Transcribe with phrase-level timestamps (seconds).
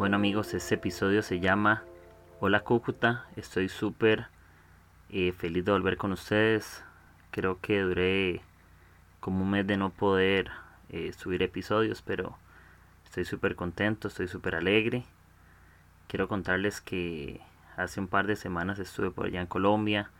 [0.00, 1.82] Bueno amigos, este episodio se llama
[2.40, 3.26] Hola Cúcuta.
[3.36, 4.28] Estoy súper
[5.10, 6.82] eh, feliz de volver con ustedes.
[7.30, 8.40] Creo que duré
[9.20, 10.52] como un mes de no poder
[10.88, 12.34] eh, subir episodios, pero
[13.04, 15.04] estoy súper contento, estoy súper alegre.
[16.08, 17.42] Quiero contarles que
[17.76, 20.10] hace un par de semanas estuve por allá en Colombia.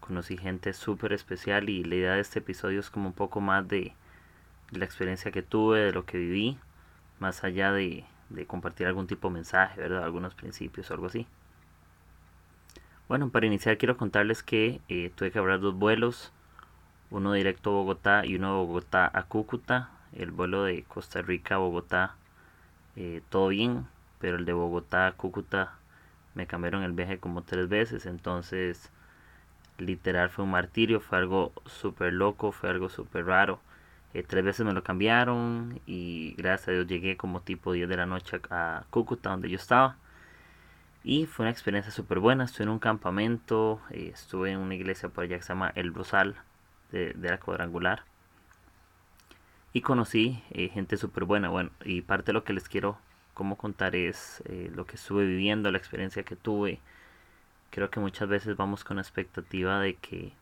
[0.00, 3.66] Conocí gente súper especial y la idea de este episodio es como un poco más
[3.66, 3.94] de,
[4.70, 6.58] de la experiencia que tuve, de lo que viví,
[7.20, 10.04] más allá de, de compartir algún tipo de mensaje, ¿verdad?
[10.04, 11.26] Algunos principios o algo así.
[13.08, 16.32] Bueno, para iniciar quiero contarles que eh, tuve que hablar dos vuelos,
[17.10, 19.90] uno directo a Bogotá y uno de Bogotá a Cúcuta.
[20.12, 22.14] El vuelo de Costa Rica a Bogotá,
[22.96, 23.86] eh, todo bien,
[24.20, 25.74] pero el de Bogotá a Cúcuta
[26.34, 28.90] me cambiaron el viaje como tres veces, entonces
[29.78, 33.60] literal fue un martirio, fue algo súper loco, fue algo súper raro.
[34.14, 37.96] Eh, tres veces me lo cambiaron y gracias a Dios llegué como tipo 10 de
[37.96, 39.96] la noche a Cúcuta donde yo estaba.
[41.04, 42.44] Y fue una experiencia súper buena.
[42.44, 45.92] Estuve en un campamento, eh, estuve en una iglesia por allá que se llama El
[45.94, 46.36] Rosal
[46.92, 48.04] de, la cuadrangular.
[49.72, 51.48] Y conocí eh, gente súper buena.
[51.48, 52.98] Bueno, y parte de lo que les quiero
[53.34, 54.42] como contar es
[54.74, 56.80] lo que estuve viviendo, la experiencia que tuve.
[57.70, 60.32] Creo que muchas veces vamos con la expectativa de que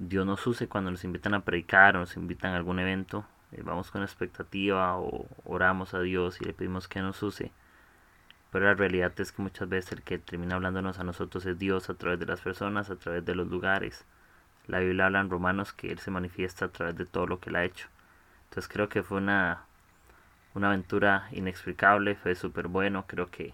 [0.00, 3.26] Dios nos use cuando nos invitan a predicar o nos invitan a algún evento.
[3.50, 7.50] Eh, vamos con expectativa o oramos a Dios y le pedimos que nos use.
[8.52, 11.90] Pero la realidad es que muchas veces el que termina hablándonos a nosotros es Dios
[11.90, 14.04] a través de las personas, a través de los lugares.
[14.68, 17.50] La Biblia habla en Romanos que Él se manifiesta a través de todo lo que
[17.50, 17.88] Él ha hecho.
[18.44, 19.64] Entonces creo que fue una,
[20.54, 23.04] una aventura inexplicable, fue súper bueno.
[23.08, 23.52] Creo que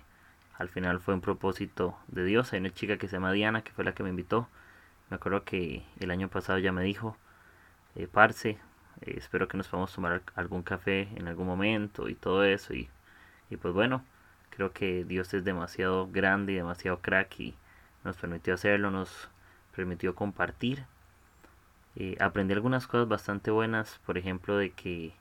[0.58, 2.52] al final fue un propósito de Dios.
[2.52, 4.46] Hay una chica que se llama Diana, que fue la que me invitó
[5.10, 7.16] me acuerdo que el año pasado ya me dijo,
[7.94, 12.44] eh, Parce, eh, espero que nos podamos tomar algún café en algún momento y todo
[12.44, 12.74] eso.
[12.74, 12.88] Y,
[13.50, 14.04] y pues bueno,
[14.50, 17.54] creo que Dios es demasiado grande y demasiado crack y
[18.04, 19.28] nos permitió hacerlo, nos
[19.74, 20.84] permitió compartir.
[21.96, 25.14] Eh, aprendí algunas cosas bastante buenas, por ejemplo, de que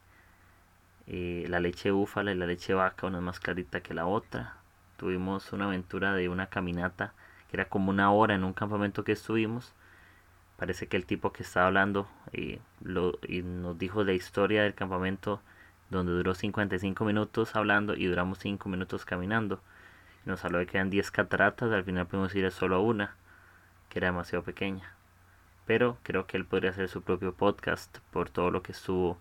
[1.07, 4.55] eh, la leche búfala y la leche vaca, una es más clarita que la otra.
[4.97, 7.13] Tuvimos una aventura de una caminata
[7.53, 9.73] era como una hora en un campamento que estuvimos.
[10.57, 12.59] Parece que el tipo que estaba hablando eh,
[13.27, 15.39] y nos dijo la historia del campamento
[15.89, 19.61] donde duró 55 minutos hablando y duramos 5 minutos caminando.
[20.25, 23.15] Nos habló de que eran 10 cataratas, al final pudimos ir solo a una,
[23.89, 24.93] que era demasiado pequeña.
[25.65, 29.17] Pero creo que él podría hacer su propio podcast por todo lo que estuvo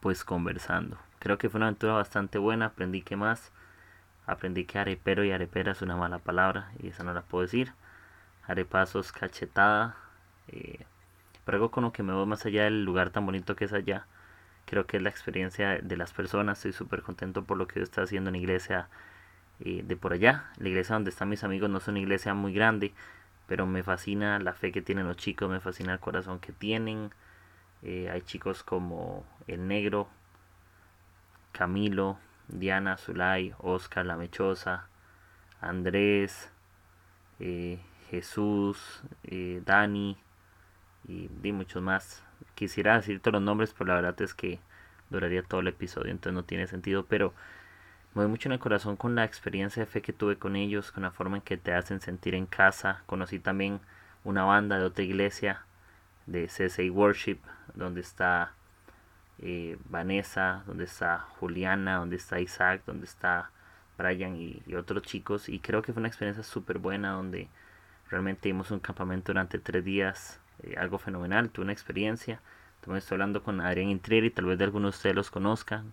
[0.00, 0.98] pues conversando.
[1.18, 3.50] Creo que fue una aventura bastante buena, aprendí que más
[4.26, 7.72] Aprendí que arepero y arepera es una mala palabra y esa no la puedo decir.
[8.46, 9.96] Arepazos, cachetada.
[10.48, 10.86] Eh,
[11.44, 13.72] pero algo con lo que me voy más allá del lugar tan bonito que es
[13.72, 14.06] allá.
[14.66, 16.58] Creo que es la experiencia de las personas.
[16.58, 18.88] Estoy súper contento por lo que yo estoy haciendo en la iglesia
[19.60, 20.50] eh, de por allá.
[20.58, 22.94] La iglesia donde están mis amigos no es una iglesia muy grande.
[23.46, 25.50] Pero me fascina la fe que tienen los chicos.
[25.50, 27.10] Me fascina el corazón que tienen.
[27.82, 30.08] Eh, hay chicos como El Negro,
[31.52, 32.18] Camilo,
[32.48, 34.88] Diana, Zulay, Oscar, La Mechosa,
[35.60, 36.50] Andrés,
[37.40, 37.78] eh,
[38.10, 40.16] Jesús, eh, Dani
[41.08, 42.22] y, muchos más.
[42.54, 44.60] Quisiera decir todos los nombres, pero la verdad es que
[45.10, 47.32] duraría todo el episodio, entonces no tiene sentido, pero
[48.14, 50.92] me voy mucho en el corazón con la experiencia de fe que tuve con ellos,
[50.92, 53.02] con la forma en que te hacen sentir en casa.
[53.06, 53.80] Conocí también
[54.22, 55.64] una banda de otra iglesia,
[56.26, 57.38] de CSI Worship,
[57.74, 58.52] donde está
[59.38, 63.50] eh, Vanessa, donde está Juliana, donde está Isaac, donde está
[63.98, 65.48] Brian y, otros chicos.
[65.48, 67.48] Y creo que fue una experiencia súper buena donde
[68.10, 72.40] realmente dimos un campamento durante tres días, eh, algo fenomenal, tuve una experiencia.
[72.80, 75.92] También estoy hablando con Adrián Intrieri, tal vez de algunos de ustedes los conozcan.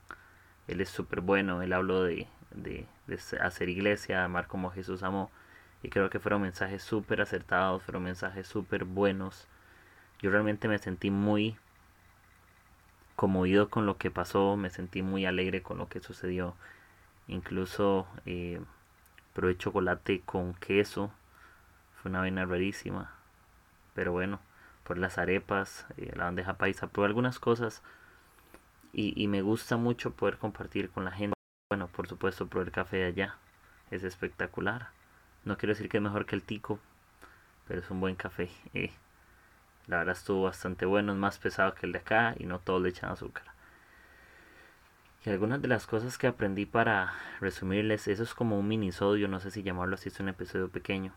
[0.67, 5.31] Él es súper bueno, él habló de, de, de, hacer iglesia, amar como Jesús amó.
[5.83, 9.47] Y creo que fueron mensajes súper acertados, fueron mensajes súper buenos.
[10.21, 11.57] Yo realmente me sentí muy
[13.21, 16.55] conmovido con lo que pasó, me sentí muy alegre con lo que sucedió.
[17.27, 18.59] Incluso eh,
[19.35, 21.11] probé chocolate con queso,
[22.01, 23.13] fue una vena rarísima.
[23.93, 24.39] Pero bueno,
[24.83, 27.83] por las arepas, eh, la bandeja paisa, probé algunas cosas
[28.91, 31.35] y, me gusta mucho poder compartir con la gente.
[31.69, 33.35] Bueno, por supuesto, probar el café allá
[33.91, 34.89] es espectacular.
[35.45, 36.79] No quiero decir que es mejor que el tico,
[37.67, 38.49] pero es un buen café.
[38.73, 38.91] Eh.
[39.87, 42.81] La verdad estuvo bastante bueno, es más pesado que el de acá y no todos
[42.81, 43.43] le echan azúcar.
[45.25, 49.39] Y algunas de las cosas que aprendí para resumirles, eso es como un minisodio, no
[49.39, 51.13] sé si llamarlo así, es un episodio pequeño.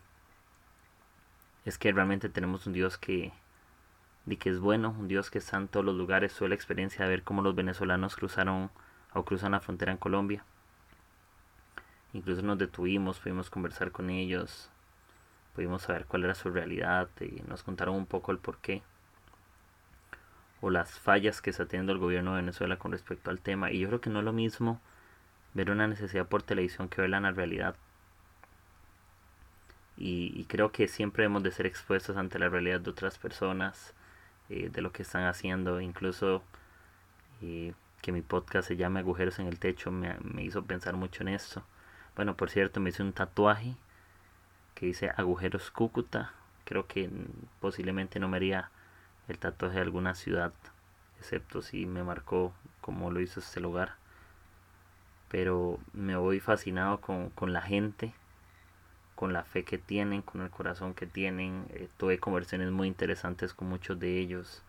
[1.64, 3.32] Es que realmente tenemos un Dios que,
[4.38, 6.34] que es bueno, un Dios que está en todos los lugares.
[6.34, 8.70] Tuve la experiencia de ver cómo los venezolanos cruzaron
[9.14, 10.44] o cruzan la frontera en Colombia.
[12.12, 14.70] Incluso nos detuvimos, pudimos conversar con ellos,
[15.54, 18.82] pudimos saber cuál era su realidad y nos contaron un poco el porqué
[20.60, 23.70] o las fallas que está teniendo el gobierno de Venezuela con respecto al tema.
[23.70, 24.80] Y yo creo que no es lo mismo
[25.52, 27.76] ver una necesidad por televisión que verla en la realidad.
[29.96, 33.94] Y, creo que siempre debemos de ser expuestos ante la realidad de otras personas,
[34.48, 35.80] eh, de lo que están haciendo.
[35.80, 36.42] Incluso
[37.42, 41.22] eh, que mi podcast se llame Agujeros en el Techo me, me hizo pensar mucho
[41.22, 41.62] en esto.
[42.16, 43.76] Bueno, por cierto, me hice un tatuaje
[44.74, 46.32] que dice Agujeros Cúcuta.
[46.64, 47.10] Creo que
[47.60, 48.70] posiblemente no me haría
[49.28, 50.52] el tatuaje de alguna ciudad,
[51.18, 53.96] excepto si me marcó como lo hizo este lugar.
[55.30, 58.14] Pero me voy fascinado con, la gente,
[59.14, 61.66] con la fe que tienen, con el corazón que tienen.
[61.70, 64.62] Eh, tuve conversaciones muy interesantes con muchos de ellos.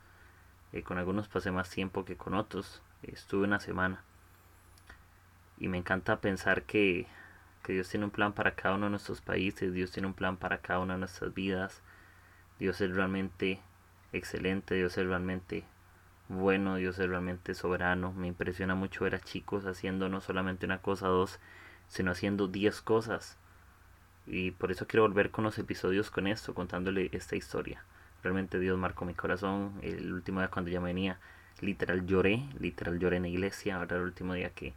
[0.73, 2.81] Eh, con algunos pasé más tiempo que con otros.
[3.03, 4.01] estuve una semana.
[5.57, 7.07] Y me encanta pensar que,
[7.65, 10.38] que Dios tiene un plan para cada uno de nuestros países, Dios tiene un plan
[10.38, 11.81] para cada una de nuestras vidas.
[12.59, 13.59] Dios es realmente
[14.13, 15.63] excelente, Dios es realmente
[16.29, 18.13] bueno, Dios es realmente soberano.
[18.13, 21.39] Me impresiona mucho ver a chicos haciendo no solamente una cosa, dos,
[21.88, 23.35] sino haciendo diez cosas.
[24.27, 27.83] Y por eso quiero volver con los episodios con esto, contándole esta historia.
[28.21, 29.73] Realmente Dios marcó mi corazón.
[29.81, 31.19] El último día cuando ya venía,
[31.62, 33.77] literal lloré, literal lloré en la iglesia.
[33.77, 34.75] Ahora el último día que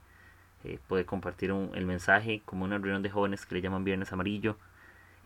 [0.65, 4.57] eh, compartir el mensaje como una reunión de jóvenes que le llaman Viernes Amarillo.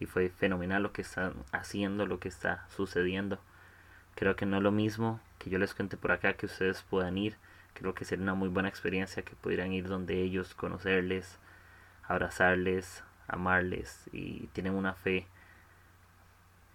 [0.01, 3.39] Y fue fenomenal lo que están haciendo, lo que está sucediendo.
[4.15, 7.19] Creo que no es lo mismo que yo les cuente por acá que ustedes puedan
[7.19, 7.37] ir.
[7.75, 11.39] Creo que sería una muy buena experiencia que pudieran ir donde ellos, conocerles,
[12.07, 15.27] abrazarles, amarles y tienen una fe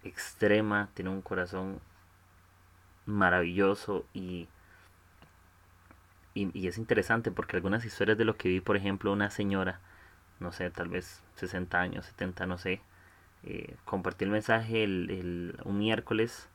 [0.03, 1.79] extrema, tienen un corazón
[3.05, 4.47] maravilloso y,
[6.53, 9.79] y, es interesante porque algunas historias de lo que vi, por ejemplo, una señora,
[10.39, 12.81] no sé, tal vez 60 años, 70, no sé,
[13.43, 16.49] eh, compartió el mensaje el, el, un miércoles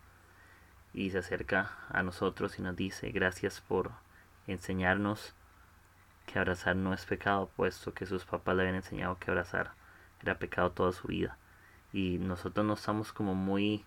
[0.95, 3.93] y se acerca a nosotros y nos dice gracias por
[4.47, 5.35] enseñarnos
[6.27, 9.73] que abrazar no es pecado, puesto que sus papás le habían enseñado que abrazar
[10.23, 11.37] era pecado toda su vida.
[11.93, 13.85] Y nosotros no estamos como muy...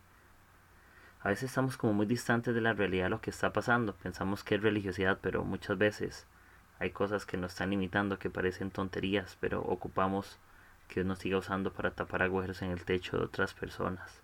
[1.25, 3.95] A veces estamos como muy distantes de la realidad de lo que está pasando.
[3.95, 6.27] Pensamos que es religiosidad, pero muchas veces
[6.77, 10.37] hay cosas que nos están limitando, que parecen tonterías, pero ocupamos
[10.87, 14.21] que Dios nos siga usando para tapar agujeros en el techo de otras personas.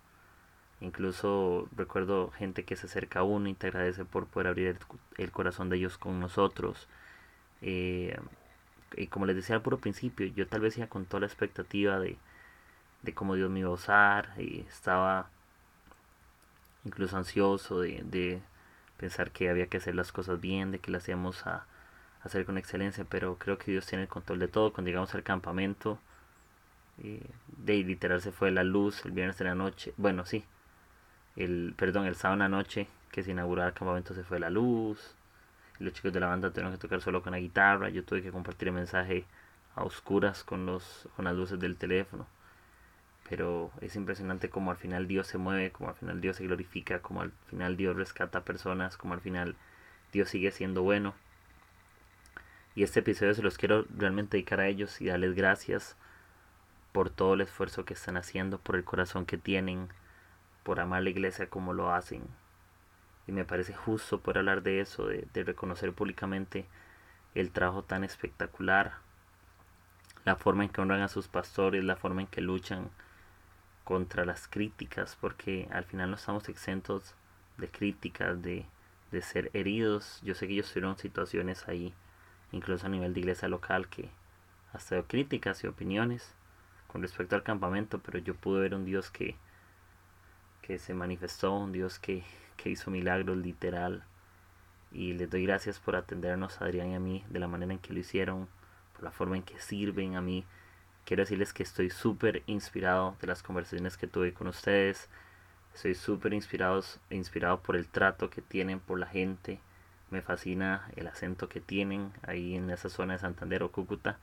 [0.80, 4.78] Incluso recuerdo gente que se acerca a uno y te agradece por poder abrir
[5.18, 6.86] el, corazón de ellos con nosotros.
[7.62, 8.16] Eh,
[8.96, 11.98] y como les decía al puro principio, yo tal vez iba con toda la expectativa
[11.98, 12.16] de,
[13.02, 14.34] de cómo Dios me iba a usar.
[14.38, 15.31] Y estaba
[16.84, 18.42] incluso ansioso de, de,
[18.96, 21.66] pensar que había que hacer las cosas bien, de que las íbamos a,
[22.22, 23.04] hacer con excelencia.
[23.08, 24.72] Pero creo que Dios tiene el control de todo.
[24.72, 25.98] Cuando llegamos al campamento,
[27.02, 29.92] eh, de literal se fue la luz el viernes de la noche.
[29.96, 30.44] Bueno, sí,
[31.36, 34.50] el, perdón, el sábado en la noche que se inauguró el campamento se fue la
[34.50, 35.14] luz.
[35.78, 37.88] Los chicos de la banda tuvieron que tocar solo con la guitarra.
[37.90, 39.24] Yo tuve que compartir el mensaje
[39.74, 42.26] a oscuras con, los, con las luces del teléfono.
[43.28, 47.00] Pero es impresionante como al final Dios se mueve, como al final Dios se glorifica,
[47.00, 49.56] como al final Dios rescata personas, como al final
[50.12, 51.14] Dios sigue siendo bueno.
[52.74, 55.96] Y este episodio se los quiero realmente dedicar a ellos y darles gracias
[56.92, 59.88] por todo el esfuerzo que están haciendo, por el corazón que tienen,
[60.62, 62.22] por amar la iglesia como lo hacen.
[63.26, 66.66] Y me parece justo por hablar de eso, de, reconocer públicamente
[67.34, 68.94] el trabajo tan espectacular,
[70.24, 72.90] la forma en que honran a sus pastores, la forma en que luchan
[73.84, 77.14] contra las críticas, porque al final no estamos exentos
[77.58, 78.66] de críticas, de,
[79.10, 80.20] de ser heridos.
[80.22, 81.94] Yo sé que ellos tuvieron situaciones ahí,
[82.52, 84.10] incluso a nivel de iglesia local, que
[84.72, 86.34] hasta dio críticas y opiniones
[86.86, 89.36] con respecto al campamento, pero yo pude ver un Dios que
[90.62, 92.24] que se manifestó, un Dios que,
[92.56, 94.04] que hizo milagros literal.
[94.92, 97.78] Y les doy gracias por atendernos a Adrián y a mí de la manera en
[97.78, 98.48] que lo hicieron,
[98.94, 100.44] por la forma en que sirven a mí.
[101.04, 105.08] Quiero decirles que estoy súper inspirado de las conversaciones que tuve con ustedes.
[105.74, 109.58] Estoy súper inspirado, inspirado por el trato que tienen por la gente.
[110.10, 114.18] Me fascina el acento que tienen ahí en esa zona de Santander o Cúcuta.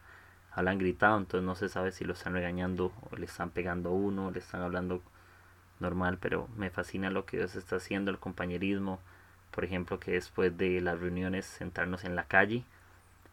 [0.51, 3.93] Hablan gritado, entonces no se sabe si lo están regañando o le están pegando a
[3.93, 5.01] uno, o le están hablando
[5.79, 8.99] normal, pero me fascina lo que Dios está haciendo, el compañerismo,
[9.51, 12.63] por ejemplo, que después de las reuniones sentarnos en la calle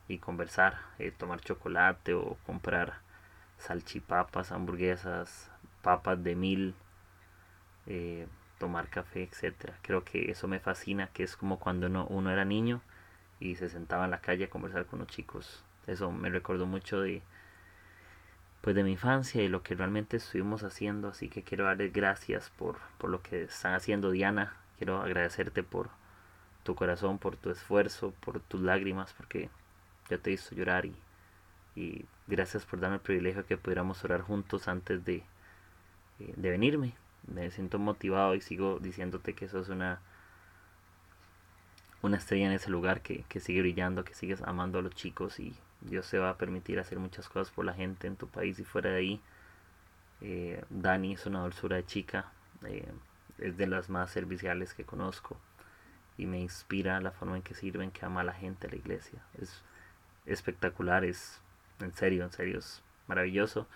[0.09, 3.06] y conversar, eh, tomar chocolate o comprar
[3.59, 5.51] salchipapas, hamburguesas,
[5.83, 6.75] papas de mil,
[7.87, 8.27] eh,
[8.59, 9.79] tomar café, etcétera.
[9.83, 12.83] Creo que eso me fascina, que es como cuando uno, uno era niño
[13.41, 15.65] y se sentaba en la calle a conversar con los chicos.
[15.87, 17.23] Eso me recordó mucho de
[18.61, 22.51] pues de mi infancia y lo que realmente estuvimos haciendo, así que quiero darles gracias
[22.51, 25.89] por, por lo que están haciendo Diana, quiero agradecerte por
[26.65, 29.51] tu corazón, por tu esfuerzo, por tus lágrimas, porque
[30.11, 30.97] yo te hizo llorar y,
[31.77, 35.23] y gracias por darme el privilegio de que pudiéramos orar juntos antes de,
[36.21, 36.95] eh, de venirme.
[37.33, 40.01] Me siento motivado y sigo diciéndote que eso es una
[42.03, 45.41] una estrella en ese lugar que, que sigue brillando, que sigues amando a los chicos
[45.41, 48.59] y Dios te va a permitir hacer muchas cosas por la gente en tu país
[48.59, 49.21] y fuera de ahí.
[50.21, 52.33] Eh, Dani es una dulzura de chica,
[52.65, 52.91] eh,
[53.39, 55.37] es de las más serviciales que conozco
[56.17, 58.77] y me inspira la forma en que sirven, que ama a la gente, a la
[58.77, 59.21] iglesia.
[59.41, 59.63] Es
[60.25, 61.41] espectacular, es
[61.81, 63.67] en serio, en serio, es maravilloso.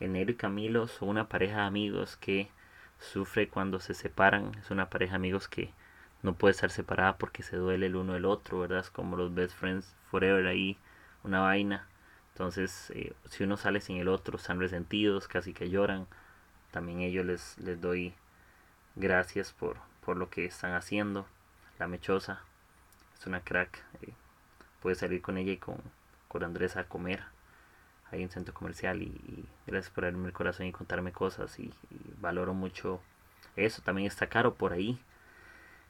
[0.00, 2.50] Enero y Camilo son una pareja de amigos que
[2.98, 5.72] sufre cuando se separan, es una pareja de amigos que
[6.22, 8.80] no puede estar separada porque se duele el uno del otro, ¿verdad?
[8.80, 10.76] Es como los best friends forever ahí,
[11.22, 11.86] una vaina.
[12.32, 16.06] Entonces, eh, si uno sale sin el otro, están resentidos, casi que lloran.
[16.70, 18.14] También ellos les, les doy
[18.96, 21.26] gracias por, por lo que están haciendo.
[21.78, 22.42] La mechosa
[23.18, 23.82] es una crack.
[24.02, 24.12] Eh,
[24.82, 25.80] puede salir con ella y con,
[26.28, 27.22] con Andrés a comer
[28.10, 31.72] ahí en centro comercial y, gracias por abrirme el corazón y contarme cosas y,
[32.20, 33.00] valoro mucho
[33.56, 33.82] eso.
[33.82, 35.00] También está caro por ahí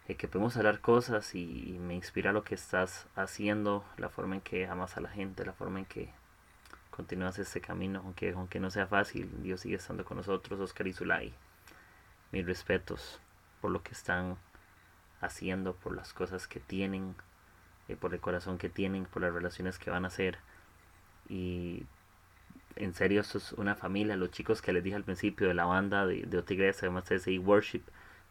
[0.08, 4.40] eh, que podemos hablar cosas y, me inspira lo que estás haciendo, la forma en
[4.40, 6.10] que amas a la gente, la forma en que
[6.90, 10.92] continúas este camino, aunque, aunque no sea fácil, Dios sigue estando con nosotros, Oscar y
[10.92, 11.34] Zulay.
[12.32, 13.20] Mis respetos
[13.60, 14.36] por lo que están
[15.20, 17.14] haciendo, por las cosas que tienen,
[17.88, 20.38] eh, por el corazón que tienen, por las relaciones que van a hacer.
[21.28, 21.84] Y
[22.76, 24.16] en serio, esto es una familia.
[24.16, 27.08] Los chicos que les dije al principio de la banda de, de otra iglesia, además
[27.08, 27.82] de Worship,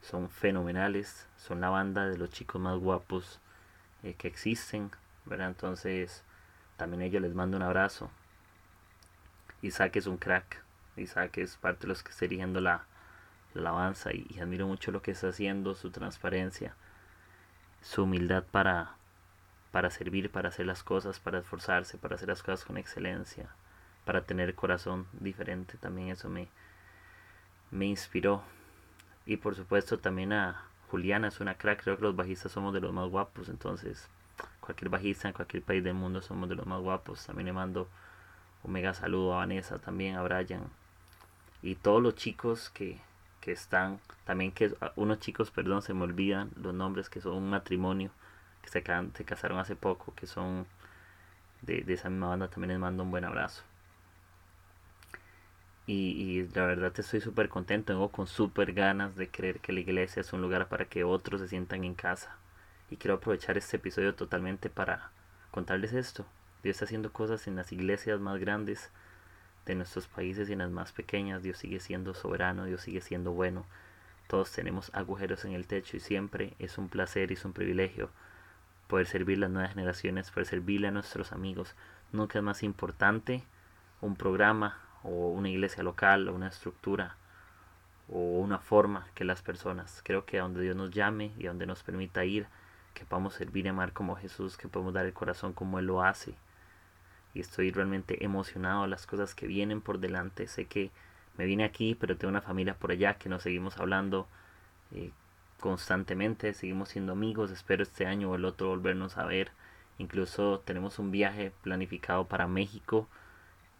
[0.01, 3.39] son fenomenales, son la banda de los chicos más guapos
[4.03, 4.91] eh, que existen,
[5.25, 5.47] ¿verdad?
[5.49, 6.23] Entonces,
[6.77, 8.09] también ellos les mando un abrazo.
[9.61, 10.63] Isaac es un crack,
[10.95, 12.85] Isaac es parte de los que está dirigiendo la,
[13.55, 16.75] alabanza y, y, admiro mucho lo que está haciendo, su transparencia,
[17.81, 18.95] su humildad para,
[19.77, 23.47] para servir, para hacer las cosas, para esforzarse, para hacer las cosas con excelencia,
[24.05, 26.47] para tener corazón diferente, también eso me,
[27.69, 28.41] me inspiró
[29.27, 31.83] y por supuesto también a Juliana, es una crack.
[31.83, 33.49] Creo que los bajistas somos de los más guapos.
[33.49, 34.09] Entonces,
[34.61, 37.27] cualquier bajista en cualquier país del mundo somos de los más guapos.
[37.27, 37.87] También le mando
[38.63, 40.63] un mega saludo a Vanessa, también a Brian.
[41.61, 42.99] Y todos los chicos que,
[43.41, 47.51] que están, también que unos chicos, perdón, se me olvidan los nombres, que son un
[47.51, 48.09] matrimonio,
[48.67, 50.65] que se, se casaron hace poco, que son
[51.61, 53.63] de, esa misma banda, también les mando un buen abrazo.
[55.85, 60.19] Y, la verdad estoy súper contento, tengo con súper ganas de creer que la iglesia
[60.19, 62.35] es un lugar para que otros se sientan en casa.
[62.91, 65.11] Y quiero aprovechar este episodio totalmente para
[65.51, 66.25] contarles esto.
[66.63, 68.91] Dios está haciendo cosas en las iglesias más grandes
[69.65, 71.41] de nuestros países y en las más pequeñas.
[71.43, 73.65] Dios sigue siendo soberano, Dios sigue siendo bueno.
[74.27, 78.09] Todos tenemos agujeros en el techo y siempre es un placer y es un privilegio
[78.87, 81.75] poder servir las nuevas generaciones, poder servirle a nuestros amigos.
[82.11, 83.43] Nunca es más importante
[84.01, 87.15] un programa, o una iglesia local o una estructura
[88.09, 90.01] o una forma que las personas.
[90.03, 92.47] Creo que a donde Dios nos llame y a donde nos permita ir,
[92.93, 96.03] que podamos servir y amar como Jesús, que podemos dar el corazón como Él lo
[96.03, 96.35] hace.
[97.33, 100.47] Y estoy realmente emocionado a las cosas que vienen por delante.
[100.47, 100.89] Sé que
[101.37, 104.27] me vine aquí, pero tengo una familia por allá que nos seguimos hablando
[104.93, 105.11] eh,
[105.59, 107.51] constantemente, seguimos siendo amigos.
[107.51, 109.51] Espero este año o el otro volvernos a ver.
[109.97, 113.07] Incluso tenemos un viaje planificado para México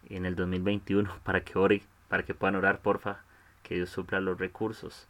[0.10, 3.19] en el 2021 para que ore, para que puedan orar, porfa,
[3.63, 5.07] que Dios supla los recursos.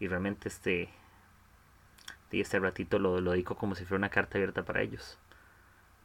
[0.00, 0.90] Y realmente este,
[2.30, 5.18] este ratito lo, lo dedico como si fuera una carta abierta para ellos.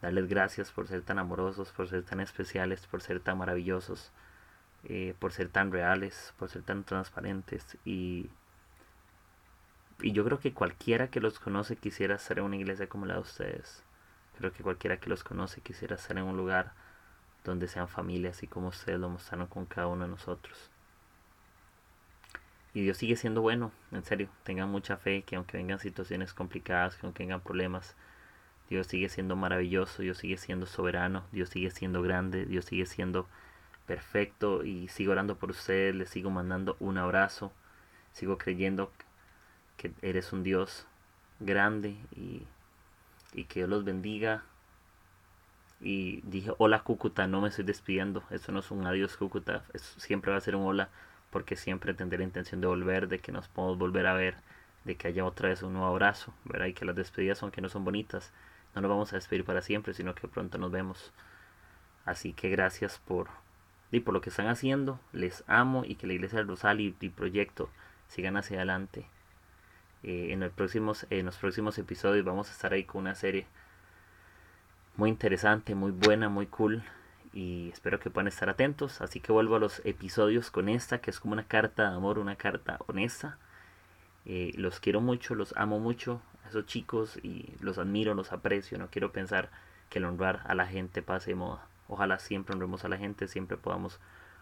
[0.00, 4.12] Darles gracias por ser tan amorosos, por ser tan especiales, por ser tan maravillosos,
[4.84, 7.76] eh, por ser tan reales, por ser tan transparentes.
[7.84, 8.30] Y,
[10.02, 13.14] y yo creo que cualquiera que los conoce quisiera estar en una iglesia como la
[13.14, 13.82] de ustedes.
[14.38, 16.72] Creo que cualquiera que los conoce quisiera estar en un lugar
[17.44, 20.70] donde sean familias así como ustedes lo mostraron con cada uno de nosotros.
[22.72, 26.96] Y Dios sigue siendo bueno, en serio, tengan mucha fe que aunque vengan situaciones complicadas,
[26.96, 27.96] que aunque vengan problemas,
[28.68, 33.26] Dios sigue siendo maravilloso, Dios sigue siendo soberano, Dios sigue siendo grande, Dios sigue siendo
[33.86, 37.52] perfecto y sigo orando por ustedes, les sigo mandando un abrazo,
[38.12, 38.92] sigo creyendo
[39.80, 40.86] que eres un Dios
[41.38, 42.42] grande y,
[43.32, 44.42] y que Dios los bendiga
[45.80, 50.32] y dije hola Cúcuta, no me estoy despidiendo, eso no es un adiós Cúcuta, siempre
[50.32, 50.90] va a ser un hola
[51.30, 54.36] porque siempre tendré la intención de volver, de que nos podamos volver a ver,
[54.84, 56.66] de que haya otra vez un nuevo abrazo, ¿verdad?
[56.66, 58.32] Y que las despedidas, aunque no son bonitas,
[58.74, 61.12] no nos vamos a despedir para siempre, sino que pronto nos vemos.
[62.04, 63.28] Así que gracias por,
[63.92, 65.00] y por lo que están haciendo.
[65.12, 67.70] Les amo y que la Iglesia del Rosario y, Proyecto
[68.08, 69.06] sigan hacia adelante.
[70.02, 73.46] Eh, en, el próximos, en los próximos episodios vamos a estar ahí con una serie
[74.96, 76.82] muy interesante, muy buena, muy cool.
[77.32, 79.00] Y espero que puedan estar atentos.
[79.00, 82.18] Así que vuelvo a los episodios con esta, que es como una carta de amor,
[82.18, 83.38] una carta honesta.
[84.26, 88.78] Eh, los quiero mucho, los amo mucho esos chicos y los admiro, los aprecio.
[88.78, 89.50] No quiero pensar
[89.88, 91.66] que el honrar a la gente pase de moda.
[91.88, 93.98] Ojalá siempre honremos a la gente, siempre podamos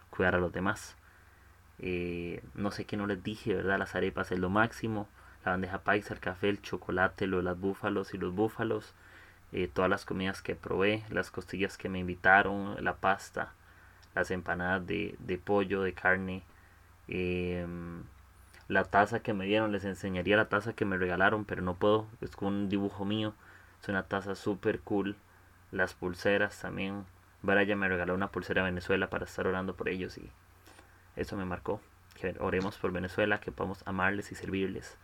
[0.09, 0.95] cuidar a los demás.
[1.79, 3.79] Eh, no sé qué no les dije, ¿verdad?
[3.79, 5.07] Las arepas es lo máximo.
[5.49, 8.93] La bandeja paisa, el café, el chocolate, lo de las búfalos y los búfalos.
[9.51, 13.53] Eh, todas las comidas que probé, las costillas que me invitaron, la pasta,
[14.13, 16.43] las empanadas de, pollo, de carne.
[17.07, 18.03] Em,
[18.67, 22.05] la taza que me dieron, les enseñaría la taza que me regalaron, pero no puedo,
[22.21, 23.33] es con un dibujo mío.
[23.81, 25.15] Es una taza super cool.
[25.71, 27.05] Las pulseras también.
[27.41, 30.29] Baraya me regaló una pulsera a Venezuela para estar orando por ellos y
[31.15, 31.81] eso me marcó.
[32.13, 34.95] Que oremos por Venezuela, que podamos amarles y servirles.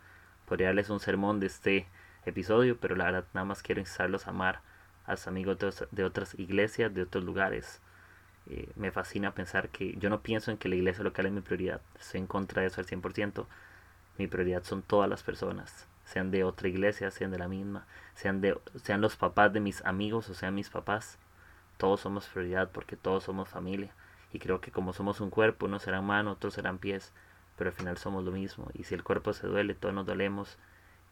[0.46, 1.86] Podría darles un sermón de este
[2.24, 4.60] episodio, pero la verdad nada más quiero instarlos a amar
[5.04, 5.58] a los amigos
[5.90, 7.80] de, otras iglesias, de otros lugares.
[8.48, 11.40] Eh, me fascina pensar que yo no pienso en que la iglesia local es mi
[11.40, 13.46] prioridad, estoy en contra de eso al 100%.
[14.18, 18.40] Mi prioridad son todas las personas, sean de otra iglesia, sean de la misma, sean,
[18.40, 21.18] de, sean los papás de mis amigos o sean mis papás.
[21.76, 23.92] Todos somos prioridad porque todos somos familia.
[24.32, 27.12] Y creo que como somos un cuerpo, unos serán manos, otros serán pies,
[27.56, 28.68] pero al final somos lo mismo.
[28.74, 30.58] Y si el cuerpo se duele, todos nos dolemos.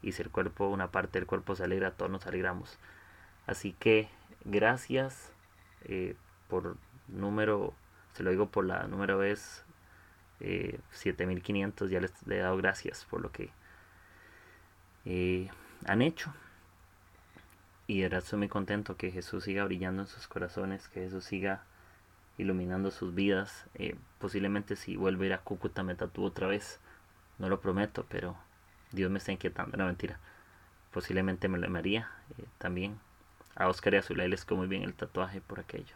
[0.01, 2.77] Y si el cuerpo, una parte del cuerpo se alegra, todos nos alegramos.
[3.47, 4.09] Así que
[4.43, 5.31] gracias
[5.85, 6.15] eh,
[6.47, 7.73] por número,
[8.13, 9.63] se lo digo por la número vez
[10.39, 13.49] eh, 7500, ya les, he dado gracias por lo que
[15.05, 15.49] eh,
[15.85, 16.33] han hecho.
[17.87, 21.23] Y de verdad estoy muy contento que Jesús siga brillando en sus corazones, que Jesús
[21.23, 21.63] siga
[22.37, 23.65] iluminando sus vidas.
[23.75, 26.79] Eh, posiblemente si vuelve a ir a Cúcuta me tatúo otra vez.
[27.37, 28.35] No lo prometo, pero
[28.91, 29.77] Dios me está inquietando.
[29.77, 30.19] No, mentira.
[30.91, 32.99] Posiblemente me lo haría eh, también.
[33.55, 35.95] A Oscar y a Zulay les quedó muy bien el tatuaje por aquello.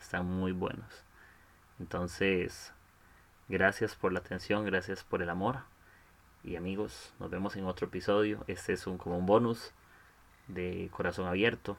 [0.00, 1.04] Están muy buenos.
[1.78, 2.72] Entonces,
[3.48, 5.60] gracias por la atención, gracias por el amor.
[6.42, 8.44] Y amigos, nos vemos en otro episodio.
[8.46, 9.72] Este es un como un bonus
[10.48, 11.76] de corazón abierto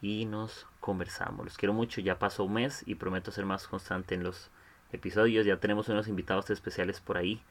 [0.00, 1.44] y nos conversamos.
[1.44, 4.50] Los quiero mucho, ya pasó un mes y prometo ser más constante en los
[4.92, 5.46] episodios.
[5.46, 7.42] Ya tenemos unos invitados especiales por ahí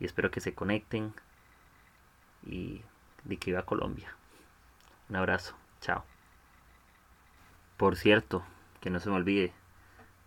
[0.00, 1.12] y espero que se conecten
[2.46, 2.82] y
[3.24, 4.14] de que iba a Colombia.
[5.08, 6.04] Un abrazo, chao.
[7.76, 8.44] Por cierto,
[8.80, 9.52] que no se me olvide,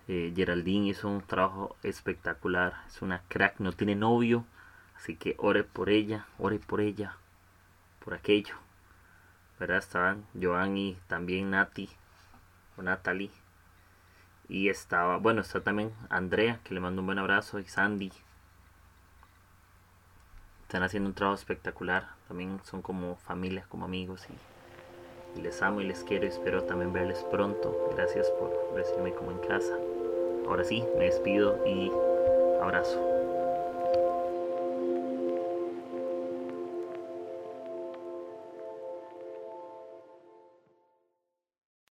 [0.07, 4.45] eh, Geraldine hizo un trabajo espectacular, es una crack, no tiene novio,
[4.95, 7.17] así que ore por ella, ore por ella,
[8.03, 8.55] por aquello.
[9.59, 9.77] ¿Verdad?
[9.77, 11.89] Estaban Joan y también Nati
[12.77, 13.31] o Natalie.
[14.49, 18.11] Y estaba, bueno, está también Andrea, que le mando un buen abrazo, y Sandy.
[20.63, 22.09] Están haciendo un trabajo espectacular.
[22.27, 24.27] También son como familia, como amigos.
[24.29, 26.25] Y, y les amo y les quiero.
[26.25, 27.89] Y espero también verles pronto.
[27.95, 29.73] Gracias por recibirme como en casa.
[30.47, 31.91] Ahora sí, me despido y
[32.61, 33.16] abrazo.